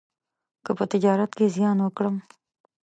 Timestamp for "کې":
1.37-1.45